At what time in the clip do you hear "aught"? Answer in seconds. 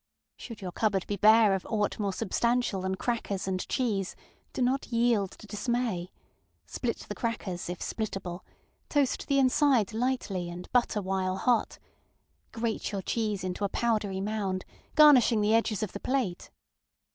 1.69-1.99